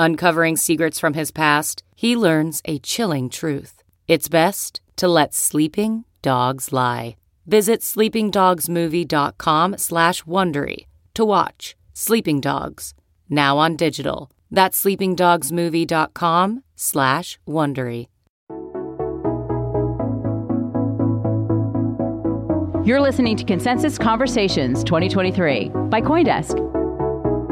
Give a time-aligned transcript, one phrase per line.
[0.00, 3.82] Uncovering secrets from his past, he learns a chilling truth.
[4.08, 7.16] It's best to let sleeping dogs lie.
[7.46, 12.94] Visit sleepingdogsmovie.com slash Wondery to watch Sleeping Dogs,
[13.28, 14.30] now on digital.
[14.50, 18.06] That's sleepingdogsmovie.com slash Wondery.
[22.86, 26.79] You're listening to Consensus Conversations 2023 by Coindesk.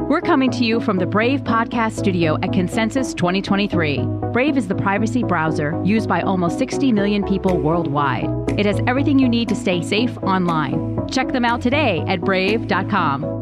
[0.09, 3.99] We're coming to you from the Brave Podcast Studio at Consensus 2023.
[4.33, 8.31] Brave is the privacy browser used by almost 60 million people worldwide.
[8.59, 11.07] It has everything you need to stay safe online.
[11.11, 13.38] Check them out today at brave.com.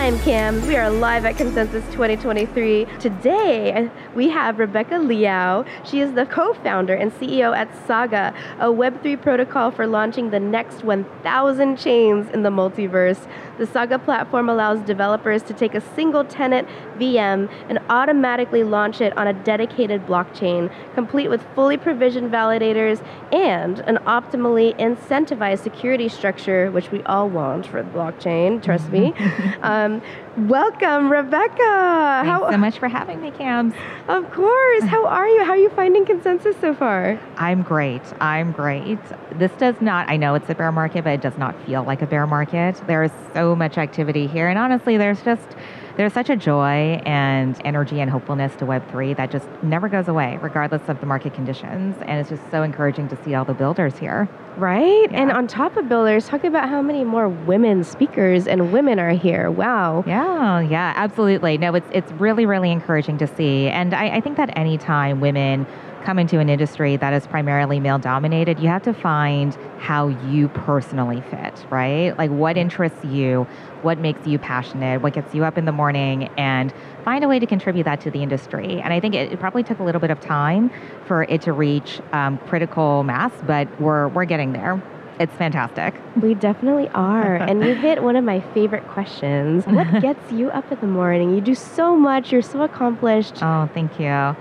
[0.00, 0.64] I'm Cam.
[0.68, 2.86] We are live at Consensus 2023.
[3.00, 5.64] Today, we have Rebecca Liao.
[5.84, 10.38] She is the co founder and CEO at Saga, a Web3 protocol for launching the
[10.38, 13.26] next 1,000 chains in the multiverse.
[13.58, 19.16] The Saga platform allows developers to take a single tenant VM and automatically launch it
[19.18, 26.70] on a dedicated blockchain, complete with fully provisioned validators and an optimally incentivized security structure,
[26.70, 29.12] which we all want for the blockchain, trust me.
[29.62, 30.02] Um, Um,
[30.48, 31.56] welcome, Rebecca.
[31.56, 33.72] Thanks How, so much for having me, Cams.
[34.08, 34.84] Of course.
[34.84, 35.44] How are you?
[35.44, 37.18] How are you finding consensus so far?
[37.36, 38.02] I'm great.
[38.20, 38.98] I'm great.
[39.38, 42.02] This does not, I know it's a bear market, but it does not feel like
[42.02, 42.80] a bear market.
[42.86, 44.48] There is so much activity here.
[44.48, 45.56] And honestly, there's just,
[45.98, 50.38] there's such a joy and energy and hopefulness to Web3 that just never goes away,
[50.40, 51.96] regardless of the market conditions.
[52.06, 54.28] And it's just so encouraging to see all the builders here.
[54.56, 55.10] Right?
[55.10, 55.22] Yeah.
[55.22, 59.10] And on top of builders, talk about how many more women speakers and women are
[59.10, 59.50] here.
[59.50, 60.04] Wow.
[60.06, 61.58] Yeah, yeah, absolutely.
[61.58, 63.66] No, it's, it's really, really encouraging to see.
[63.66, 65.66] And I, I think that anytime women
[66.08, 70.48] come into an industry that is primarily male dominated, you have to find how you
[70.48, 72.16] personally fit, right?
[72.16, 73.46] Like what interests you,
[73.82, 76.72] what makes you passionate, what gets you up in the morning, and
[77.04, 78.80] find a way to contribute that to the industry.
[78.80, 80.70] And I think it, it probably took a little bit of time
[81.04, 84.82] for it to reach um, critical mass, but we're, we're getting there.
[85.20, 85.94] It's fantastic.
[86.22, 87.34] We definitely are.
[87.50, 89.66] and you hit one of my favorite questions.
[89.66, 91.34] What gets you up in the morning?
[91.34, 93.42] You do so much, you're so accomplished.
[93.42, 94.34] Oh, thank you.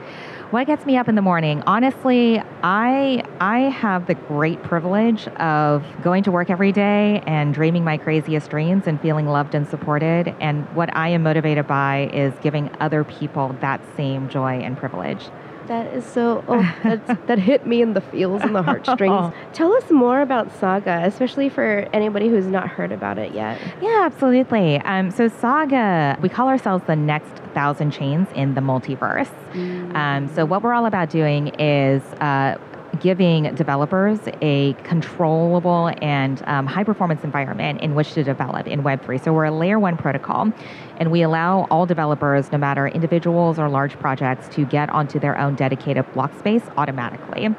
[0.49, 1.61] What gets me up in the morning?
[1.67, 7.83] Honestly, I I have the great privilege of going to work every day and dreaming
[7.83, 10.33] my craziest dreams and feeling loved and supported.
[10.39, 15.25] And what I am motivated by is giving other people that same joy and privilege.
[15.67, 16.43] That is so.
[16.47, 16.61] Oh,
[17.27, 19.13] that hit me in the feels and the heartstrings.
[19.15, 19.33] oh.
[19.53, 23.59] Tell us more about Saga, especially for anybody who's not heard about it yet.
[23.81, 24.77] Yeah, absolutely.
[24.77, 29.29] Um, so Saga, we call ourselves the next thousand chains in the multiverse.
[29.53, 29.95] Mm.
[29.95, 32.01] Um, so what we're all about doing is.
[32.21, 32.57] Uh,
[32.99, 39.23] giving developers a controllable and um, high performance environment in which to develop in Web3.
[39.23, 40.51] So we're a layer one protocol,
[40.97, 45.37] and we allow all developers, no matter individuals or large projects, to get onto their
[45.37, 47.49] own dedicated block space automatically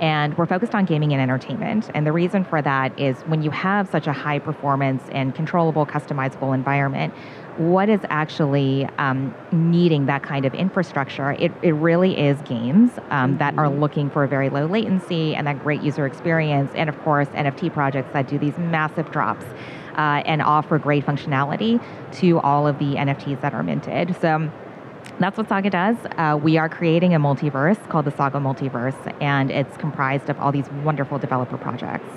[0.00, 1.90] and we're focused on gaming and entertainment.
[1.94, 5.86] And the reason for that is when you have such a high performance and controllable,
[5.86, 7.12] customizable environment,
[7.58, 13.36] what is actually um, needing that kind of infrastructure, it, it really is games um,
[13.38, 13.80] that are mm-hmm.
[13.80, 17.72] looking for a very low latency and that great user experience, and of course, NFT
[17.72, 19.44] projects that do these massive drops.
[19.96, 21.82] Uh, and offer great functionality
[22.12, 24.14] to all of the NFTs that are minted.
[24.20, 24.48] So
[25.18, 25.96] that's what Saga does.
[26.16, 30.52] Uh, we are creating a multiverse called the Saga Multiverse, and it's comprised of all
[30.52, 32.08] these wonderful developer projects.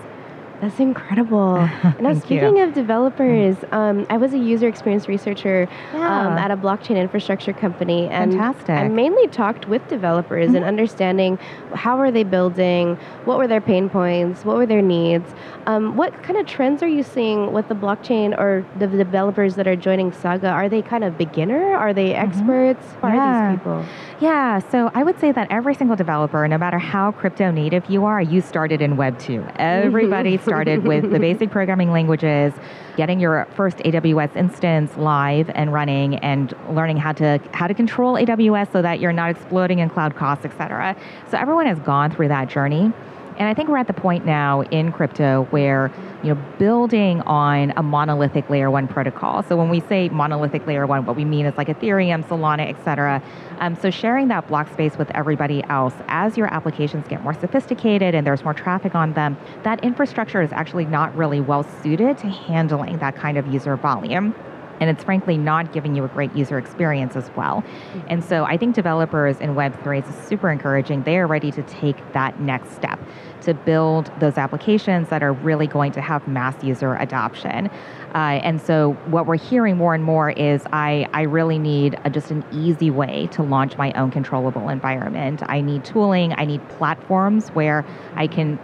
[0.61, 1.55] That's incredible.
[1.99, 2.63] now, speaking you.
[2.63, 8.07] of developers, um, I was a user experience researcher um, at a blockchain infrastructure company,
[8.09, 8.69] and Fantastic.
[8.69, 10.55] I mainly talked with developers Mm-hmm.
[10.57, 11.37] and understanding
[11.73, 15.33] how are they building, what were their pain points, what were their needs.
[15.65, 19.67] Um, what kind of trends are you seeing with the blockchain or the developers that
[19.67, 20.49] are joining Saga?
[20.49, 21.73] Are they kind of beginner?
[21.75, 22.85] Are they experts?
[23.01, 23.15] Are Mm-hmm.
[23.17, 23.51] Yeah.
[23.51, 23.85] these people?
[24.19, 28.05] Yeah, so I would say that every single developer, no matter how crypto native you
[28.05, 29.43] are, you started in Web 2.
[29.55, 32.53] Everybody started with the basic programming languages,
[32.97, 38.15] getting your first AWS instance live and running and learning how to how to control
[38.15, 40.93] AWS so that you're not exploding in cloud costs, et cetera.
[41.29, 42.91] So everyone has gone through that journey.
[43.37, 45.91] And I think we're at the point now in crypto where,
[46.23, 49.41] you know, building on a monolithic layer one protocol.
[49.43, 52.83] So when we say monolithic layer one, what we mean is like Ethereum, Solana, et
[52.83, 53.21] cetera.
[53.59, 58.13] Um, so sharing that block space with everybody else as your applications get more sophisticated
[58.13, 62.27] and there's more traffic on them, that infrastructure is actually not really well suited to
[62.27, 64.35] handling that kind of user volume
[64.81, 67.63] and it's frankly not giving you a great user experience as well.
[68.07, 71.03] And so I think developers in Web3 is super encouraging.
[71.03, 72.99] They are ready to take that next step
[73.41, 77.67] to build those applications that are really going to have mass user adoption.
[78.13, 82.09] Uh, and so what we're hearing more and more is I, I really need a,
[82.09, 85.41] just an easy way to launch my own controllable environment.
[85.45, 87.85] I need tooling, I need platforms where
[88.15, 88.59] I can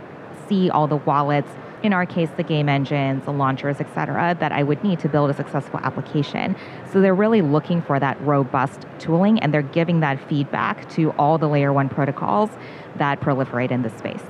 [0.47, 1.49] see all the wallets
[1.87, 5.09] in our case the game engines the launchers et cetera that i would need to
[5.09, 6.55] build a successful application
[6.91, 11.37] so they're really looking for that robust tooling and they're giving that feedback to all
[11.37, 12.49] the layer one protocols
[12.97, 14.21] that proliferate in this space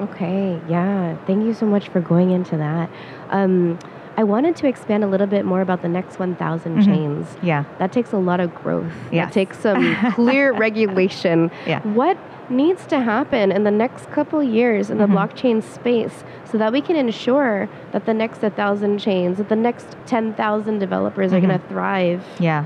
[0.00, 1.16] Okay, yeah.
[1.24, 2.90] Thank you so much for going into that.
[3.28, 3.78] Um,
[4.16, 6.84] I wanted to expand a little bit more about the next 1,000 Mhm.
[6.84, 7.36] chains.
[7.42, 8.92] yeah That takes a lot of growth.
[9.10, 9.24] Yeah.
[9.24, 11.50] That takes some clear regulation.
[11.66, 11.80] Yeah.
[11.80, 12.16] What
[12.50, 15.14] needs to happen in the next couple years in the Mhm.
[15.14, 19.96] blockchain space so that we can ensure that the next 1,000 chains, that the next
[20.06, 21.46] 10,000 developers are Mhm.
[21.48, 22.22] going to thrive?
[22.38, 22.64] Yeah.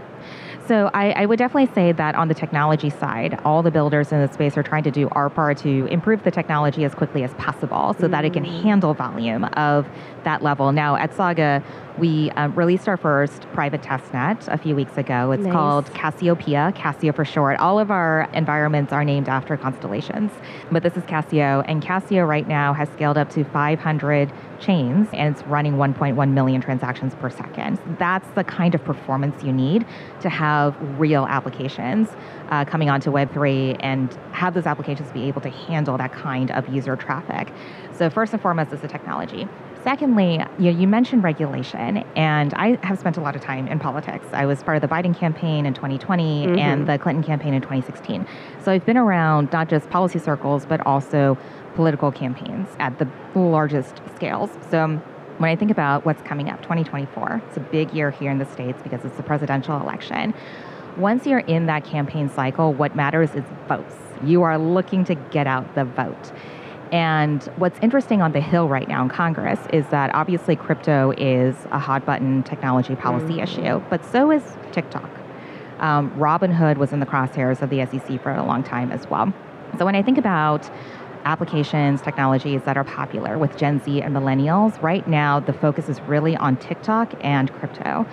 [0.69, 4.20] So I, I would definitely say that on the technology side, all the builders in
[4.20, 7.32] the space are trying to do our part to improve the technology as quickly as
[7.35, 8.62] possible so that it can mm.
[8.62, 9.88] handle volume of
[10.25, 10.70] that level.
[10.73, 11.62] Now at Saga,
[11.98, 15.32] we um, released our first private testnet a few weeks ago.
[15.32, 15.52] It's Nice.
[15.52, 17.58] called Cassiopeia, Cassio for short.
[17.58, 20.30] All of our environments are named after constellations,
[20.70, 25.34] but this is Cassio, and Cassio right now has scaled up to 500 chains and
[25.36, 27.78] it's running 1.1 million transactions per second.
[27.98, 29.86] That's the kind of performance you need
[30.20, 32.08] to have real applications
[32.50, 36.68] uh, coming onto Web3 and have those applications be able to handle that kind of
[36.68, 37.52] user traffic.
[37.92, 39.48] So, first and foremost is the technology.
[39.84, 44.26] Secondly, you, you mentioned regulation, and I have spent a lot of time in politics.
[44.32, 48.26] I was part of the Biden campaign in 2020 and the Clinton campaign in 2016.
[48.62, 51.38] So I've been around not just policy circles, but also
[51.75, 54.50] political campaigns at the largest scales.
[54.70, 54.98] So um,
[55.38, 58.46] when I think about what's coming up, 2024, it's a big year here in the
[58.46, 60.34] States because it's the presidential election.
[60.96, 63.94] Once you're in that campaign cycle, what matters is votes.
[64.24, 66.32] You are looking to get out the vote.
[66.93, 71.55] And what's interesting on the Hill right now in Congress is that obviously crypto is
[71.70, 74.43] a hot button technology policy issue, but so is
[74.73, 75.11] TikTok.
[75.81, 79.32] Um, Robinhood was in the crosshairs of the SEC for a long time as well.
[79.79, 80.70] So when I think about
[81.25, 86.00] applications, technologies that are popular with Gen Z and millennials, right now the focus is
[86.02, 88.06] really on TikTok and crypto.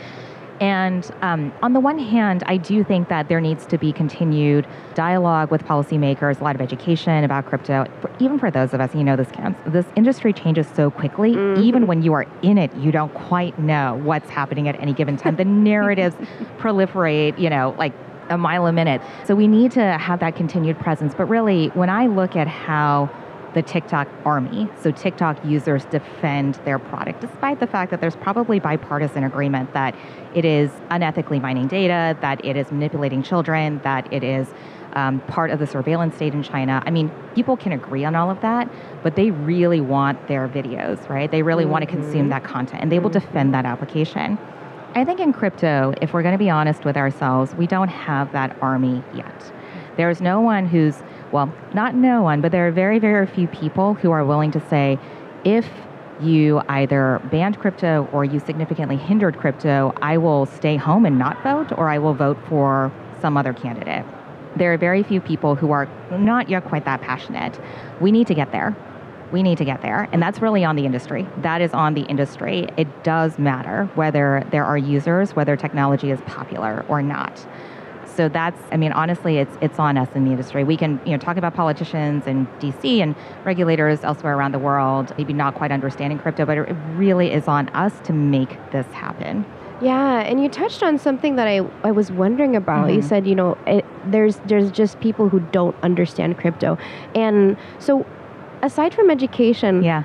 [0.60, 4.68] And um, on the one hand, I do think that there needs to be continued
[4.94, 7.86] dialogue with policymakers, a lot of education about crypto,
[8.20, 9.28] even for those of us, you know, this.
[9.68, 11.32] This industry changes so quickly.
[11.62, 15.18] Even when you are in it, you don't quite know what's happening at any given
[15.18, 15.36] time.
[15.36, 16.16] The narratives
[16.58, 17.94] proliferate, you know, like
[18.30, 19.02] a mile a minute.
[19.26, 21.14] So we need to have that continued presence.
[21.16, 23.10] But really, when I look at how
[23.56, 24.70] the TikTok army.
[24.82, 29.96] So TikTok users defend their product, despite the fact that there's probably bipartisan agreement that
[30.36, 34.48] it is unethically mining data, that it is manipulating children, that it is
[34.94, 36.84] um, part of the surveillance state in China.
[36.86, 38.70] I mean, people can agree on all of that,
[39.04, 41.32] but they really want their videos, right?
[41.32, 44.38] They really want to consume that content, and they will defend that application.
[44.96, 48.32] I think in crypto, if we're going to be honest with ourselves, we don't have
[48.32, 49.52] that army yet.
[49.98, 51.02] There's no one who's,
[51.36, 54.70] well, not no one, but there are very, very few people who are willing to
[54.70, 54.98] say,
[55.44, 55.68] if
[56.22, 61.44] you either banned crypto or you significantly hindered crypto, I will stay home and not
[61.44, 62.90] vote, or I will vote for
[63.20, 64.06] some other candidate.
[64.56, 67.60] There are very few people who are not yet quite that passionate.
[68.00, 68.74] We need to get there.
[69.34, 70.08] We need to get there.
[70.14, 71.28] And that's really on the industry.
[71.40, 72.70] That is on the industry.
[72.78, 77.46] It does matter whether there are users, whether technology is popular or not.
[78.16, 80.64] So that's, I mean, honestly, it's it's on us in the industry.
[80.64, 85.14] We can, you know, talk about politicians and DC and regulators elsewhere around the world,
[85.18, 89.46] maybe not quite understanding crypto, but it really is on us to make this happen.
[89.82, 92.94] Yeah, and you touched on something that I, I was wondering about.
[92.94, 93.04] You Mhm.
[93.04, 96.78] said, you know, it, there's there's just people who don't understand crypto,
[97.14, 98.06] and so
[98.62, 100.04] aside from education, Yeah.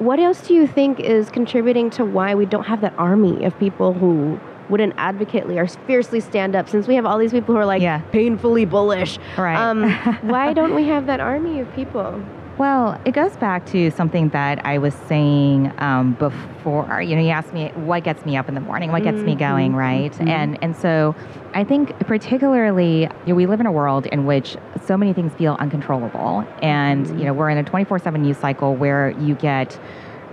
[0.00, 3.56] what else do you think is contributing to why we don't have that army of
[3.60, 6.68] people who wouldn't advocately or fiercely stand up?
[6.68, 7.98] Since we have all these people who are like Yeah.
[8.12, 9.56] painfully bullish, Right.
[9.56, 9.90] Um,
[10.22, 12.22] why don't we have that army of people?
[12.56, 17.02] Well, it goes back to something that I was saying um, before.
[17.02, 19.34] You know, you asked me what gets me up in the morning, what gets me
[19.34, 20.12] going, Mhm, right?
[20.12, 20.28] mhm.
[20.28, 21.16] And and so
[21.52, 24.56] I think particularly you know, we live in a world in which
[24.86, 28.36] so many things feel uncontrollable, and you know we're in a twenty four seven news
[28.38, 29.78] cycle where you get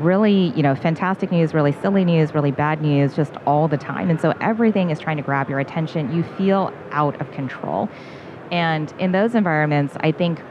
[0.02, 4.10] really you know fantastic news really silly news really bad news just all the time.
[4.10, 6.14] And so everything is trying to grab your attention.
[6.14, 7.90] You feel out of control.
[8.52, 10.42] And in those environments i think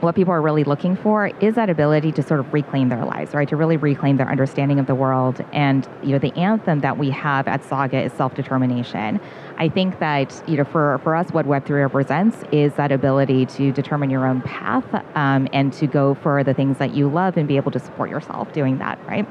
[0.00, 3.34] what people are really looking for is that ability to sort of reclaim their lives,
[3.34, 3.48] right?
[3.48, 5.44] To really reclaim their understanding of the world.
[5.52, 9.20] And, you know, the anthem that we have at Saga is self-determination.
[9.56, 13.72] I think that, you know, for, for us, what Web3 represents is that ability to
[13.72, 14.86] determine your own path
[15.16, 18.08] um, and to go for the things that you love and be able to support
[18.08, 19.26] yourself doing that, right?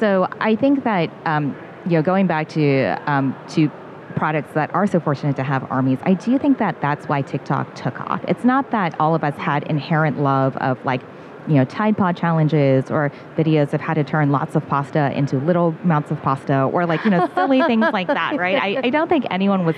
[0.00, 3.70] So I think that, um, you know, going back to, um, to
[4.14, 7.74] products that are so fortunate to have armies, I do think that that's why TikTok
[7.74, 8.24] took off.
[8.26, 11.00] It's not that all of us had inherent love of like,
[11.46, 15.38] you know, Tide Pod challenges or videos of how to turn lots of pasta into
[15.38, 18.56] little amounts of pasta or like, you know, silly things like that, right?
[18.56, 19.76] I, I don't think anyone was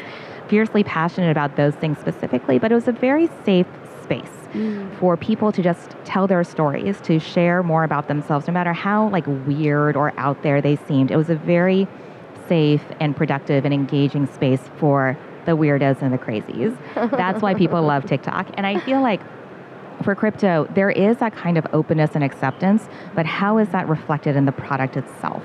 [0.48, 3.66] fiercely passionate about those things specifically, but it was a very safe
[4.02, 4.98] space mm.
[4.98, 9.08] for people to just tell their stories, to share more about themselves, no matter how
[9.08, 11.10] like weird or out there they seemed.
[11.10, 11.88] It was a very
[12.48, 16.76] safe and productive and engaging space for the weirdos and the crazies.
[16.94, 18.48] That's why people love TikTok.
[18.54, 19.20] And I feel like
[20.02, 24.36] for crypto, there is that kind of openness and acceptance, but how is that reflected
[24.36, 25.42] in the product itself?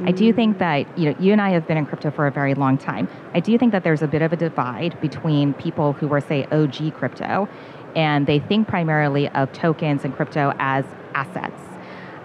[0.00, 2.30] I do think that you know you and I have been in crypto for a
[2.30, 3.08] very long time.
[3.32, 6.46] I do think that there's a bit of a divide between people who are say
[6.50, 7.48] OG crypto,
[7.94, 10.84] and they think primarily of tokens and crypto as
[11.14, 11.60] assets.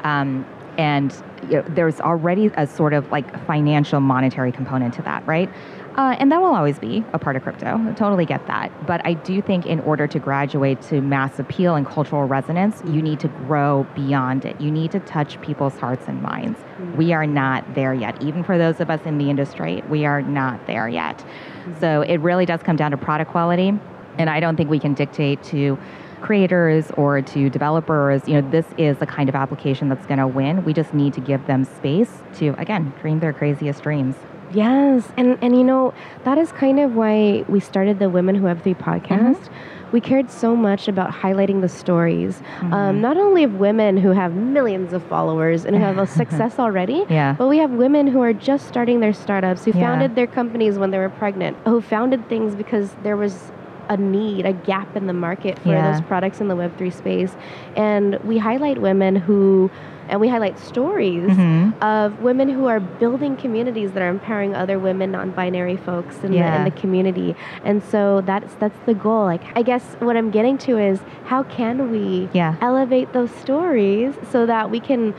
[0.04, 0.46] Um,
[0.78, 5.50] and you know, there's already a sort of like financial monetary component to that, right?
[5.96, 7.78] Uh, and that will always be a part of crypto.
[7.78, 8.72] I totally get that.
[8.88, 12.92] But I do think in order to graduate to mass appeal and cultural resonance, you
[12.92, 13.00] mm-hmm.
[13.02, 14.62] need to grow beyond it.
[14.62, 16.58] You need to touch people's hearts and minds.
[16.60, 16.96] Mm-hmm.
[16.96, 18.22] We are not there yet.
[18.24, 21.18] Even for those of us in the industry, we are not there yet.
[21.18, 21.80] Mm-hmm.
[21.82, 23.74] So it really does come down to product quality.
[24.18, 25.78] And I don't think we can dictate to
[26.22, 30.28] creators or to developers, you know, this is the kind of application that's going to
[30.28, 30.64] win.
[30.64, 34.16] We just need to give them space to, again, dream their craziest dreams.
[34.52, 38.48] Yes, and and you know that is kind of why we started the Women Who
[38.48, 39.48] Have Three podcast.
[39.92, 44.34] We cared so much about highlighting the stories, um, not only of women who have
[44.34, 47.36] millions of followers and who have a success already, Yeah.
[47.38, 49.82] but we have women who are just starting their startups, who Yeah.
[49.82, 53.52] founded their companies when they were pregnant, who founded things because there was
[53.90, 55.92] a need, a gap in the market for Yeah.
[55.92, 57.36] those products in the Web3 space.
[57.76, 59.72] And we highlight women who,
[60.08, 61.74] and we highlight stories Mhm.
[61.82, 66.38] of women who are building communities that are empowering other women, non-binary folks in, the,
[66.58, 67.36] in the community.
[67.66, 69.26] And so that's that's the goal.
[69.26, 72.56] Like I guess what I'm getting to is how can we Yeah.
[72.62, 75.14] elevate those stories so that we can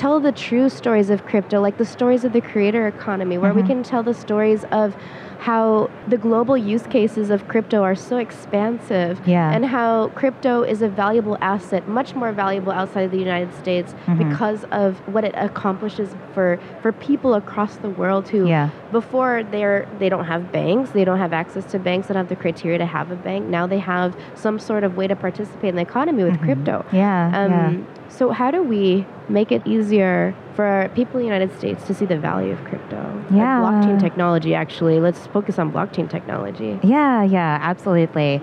[0.00, 3.62] tell the true stories of crypto, like the stories of the creator economy, where we
[3.62, 3.66] Mhm.
[3.66, 4.96] can tell the stories of
[5.40, 9.50] how the global use cases of crypto are so expansive Yeah.
[9.54, 13.94] and how crypto is a valuable asset, much more valuable outside of the United States
[14.06, 14.18] Mhm.
[14.18, 18.68] because of what it accomplishes for, for people across the world who Yeah.
[18.92, 22.28] before they're they don't have banks, they don't have access to banks, they don't have
[22.28, 23.46] the criteria to have a bank.
[23.48, 26.84] Now they have some sort of way to participate in the economy with crypto.
[26.88, 26.96] Mm-hmm.
[26.96, 27.30] Yeah.
[27.34, 27.70] Um, yeah.
[28.08, 32.04] So how do we make it easier for people in the United States to see
[32.04, 32.96] the value of crypto?
[33.30, 33.60] Yeah.
[33.60, 35.00] blockchain technology, actually.
[35.00, 36.78] Let's focus on blockchain technology.
[36.82, 38.42] Yeah, yeah, absolutely.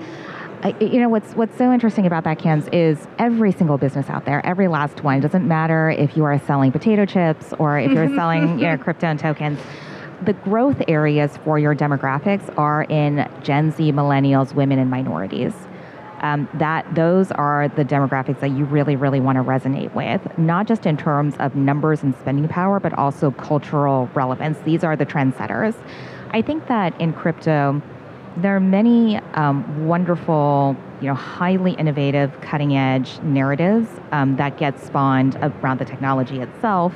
[0.64, 4.26] I, you know what's what's so interesting about that, Cams, is every single business out
[4.26, 5.20] there, every last one.
[5.20, 8.78] It doesn't matter if you are selling potato chips or if you're selling you know,
[8.78, 9.60] crypto and tokens.
[10.24, 15.54] The growth areas for your demographics are in Gen Z, millennials, women, and minorities.
[16.22, 20.68] Um, that those are the demographics that you really, really want to resonate with, not
[20.68, 24.58] just in terms of numbers and spending power, but also cultural relevance.
[24.66, 25.76] These are the trendsetters.
[26.32, 27.82] I think that in crypto,
[28.38, 35.36] there are many um, wonderful, you know, highly innovative, cutting-edge narratives um, that get spawned
[35.42, 36.94] around the technology itself,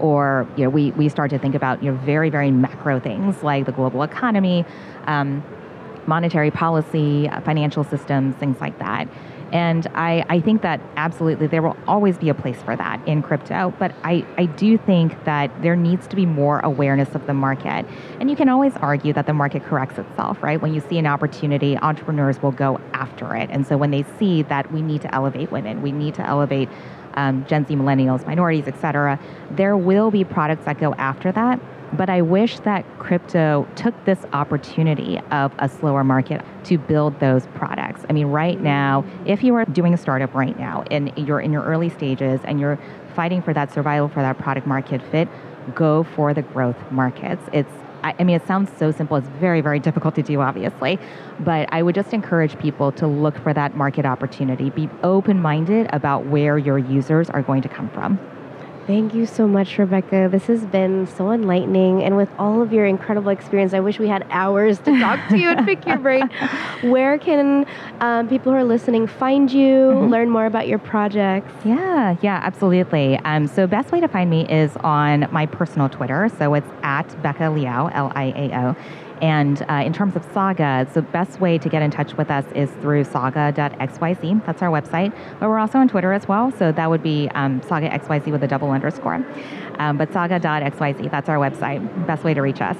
[0.00, 3.42] or you know, we we start to think about you know very very macro things
[3.42, 4.64] like the global economy.
[5.06, 5.42] Um,
[6.06, 9.08] monetary policy, uh, financial systems, things like that.
[9.52, 13.22] And I, I think that absolutely there will always be a place for that in
[13.22, 13.74] crypto.
[13.78, 17.84] But I, I do think that there needs to be more awareness of the market.
[18.18, 20.58] And you can always argue that the market corrects itself, right?
[20.58, 23.50] When you see an opportunity, entrepreneurs will go after it.
[23.50, 26.70] And so when they see that we need to elevate women, we need to elevate
[27.14, 31.60] um, Gen Z millennials, minorities, et cetera, there will be products that go after that.
[31.94, 37.46] But I wish that crypto took this opportunity of a slower market to build those
[37.48, 38.04] products.
[38.08, 41.52] I mean, right now, if you are doing a startup right now and you're in
[41.52, 42.78] your early stages and you're
[43.14, 45.28] fighting for that survival for that product market fit,
[45.74, 47.42] go for the growth markets.
[47.52, 47.70] It's
[48.04, 49.16] I, mean, it sounds so simple.
[49.16, 50.98] It's very, very difficult to do, obviously.
[51.38, 54.70] But I would just encourage people to look for that market opportunity.
[54.70, 58.18] Be open minded about where your users are going to come from.
[58.86, 60.28] Thank you so much, Rebecca.
[60.30, 62.02] This has been so enlightening.
[62.02, 65.38] And with all of your incredible experience, I wish we had hours to talk to
[65.38, 66.28] you and pick your brain.
[66.82, 67.64] Where can
[68.00, 70.10] um, people who are listening find you, mm-hmm.
[70.10, 71.52] learn more about your projects?
[71.64, 73.18] Yeah, yeah, absolutely.
[73.18, 76.28] Um, so, best way to find me is on my personal Twitter.
[76.38, 78.76] So, it's at Becca Liao, L I A O.
[79.22, 82.44] And uh, in terms of Saga, the best way to get in touch with us
[82.56, 84.44] is through saga.xyz.
[84.44, 85.14] That's our website.
[85.38, 86.50] But we're also on Twitter as well.
[86.58, 89.24] So that would be um, saga xyz with a double underscore.
[89.78, 92.06] Um, but saga.xyz, that's our website.
[92.06, 92.76] Best way to reach us.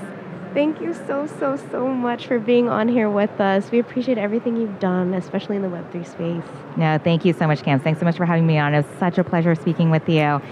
[0.52, 3.70] Thank you so, so, so much for being on here with us.
[3.70, 6.50] We appreciate everything you've done, especially in the Web3 space.
[6.76, 7.80] No, thank you so much, Cam.
[7.80, 8.74] Thanks so much for having me on.
[8.74, 10.42] It was such a pleasure speaking with you.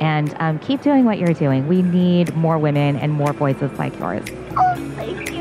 [0.00, 1.68] And um, keep doing what you're doing.
[1.68, 4.26] We need more women and more voices like yours.
[4.56, 5.40] Oh, thank you.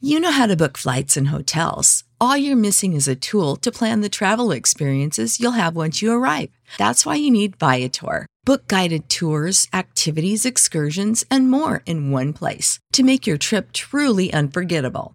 [0.00, 2.04] you know how to book flights and hotels.
[2.20, 6.12] All you're missing is a tool to plan the travel experiences you'll have once you
[6.12, 6.50] arrive.
[6.78, 8.26] That's why you need Viator.
[8.44, 14.32] Book guided tours, activities, excursions, and more in one place to make your trip truly
[14.32, 15.14] unforgettable.